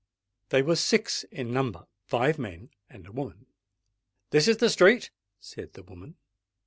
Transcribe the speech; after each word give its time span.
They 0.49 0.63
were 0.63 0.77
six 0.77 1.25
in 1.25 1.53
number—five 1.53 2.39
men 2.39 2.71
and 2.89 3.05
a 3.05 3.11
woman. 3.11 3.45
"This 4.31 4.47
is 4.47 4.57
the 4.57 4.71
street," 4.71 5.11
said 5.39 5.73
the 5.73 5.83
woman. 5.83 6.15